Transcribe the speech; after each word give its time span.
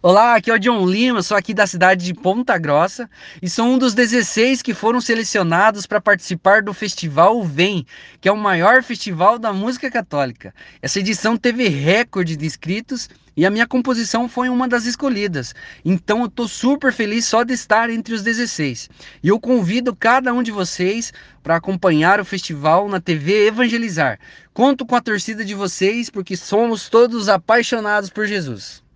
Olá, 0.00 0.36
aqui 0.36 0.48
é 0.48 0.54
o 0.54 0.58
John 0.60 0.88
Lima, 0.88 1.24
sou 1.24 1.36
aqui 1.36 1.52
da 1.52 1.66
cidade 1.66 2.04
de 2.04 2.14
Ponta 2.14 2.56
Grossa 2.56 3.10
e 3.42 3.50
sou 3.50 3.66
um 3.66 3.76
dos 3.76 3.94
16 3.94 4.62
que 4.62 4.72
foram 4.72 5.00
selecionados 5.00 5.86
para 5.86 6.00
participar 6.00 6.62
do 6.62 6.72
festival 6.72 7.42
Vem, 7.42 7.84
que 8.20 8.28
é 8.28 8.32
o 8.32 8.36
maior 8.36 8.80
festival 8.84 9.40
da 9.40 9.52
música 9.52 9.90
católica. 9.90 10.54
Essa 10.80 11.00
edição 11.00 11.36
teve 11.36 11.66
recorde 11.66 12.36
de 12.36 12.46
inscritos 12.46 13.10
e 13.36 13.44
a 13.44 13.50
minha 13.50 13.66
composição 13.66 14.28
foi 14.28 14.48
uma 14.48 14.68
das 14.68 14.86
escolhidas. 14.86 15.52
Então 15.84 16.20
eu 16.20 16.26
estou 16.26 16.46
super 16.46 16.92
feliz 16.92 17.24
só 17.24 17.42
de 17.42 17.54
estar 17.54 17.90
entre 17.90 18.14
os 18.14 18.22
16. 18.22 18.88
E 19.20 19.26
eu 19.26 19.40
convido 19.40 19.96
cada 19.96 20.32
um 20.32 20.44
de 20.44 20.52
vocês 20.52 21.12
para 21.42 21.56
acompanhar 21.56 22.20
o 22.20 22.24
festival 22.24 22.88
na 22.88 23.00
TV 23.00 23.48
Evangelizar. 23.48 24.20
Conto 24.54 24.86
com 24.86 24.94
a 24.94 25.00
torcida 25.00 25.44
de 25.44 25.56
vocês 25.56 26.08
porque 26.08 26.36
somos 26.36 26.88
todos 26.88 27.28
apaixonados 27.28 28.10
por 28.10 28.28
Jesus. 28.28 28.86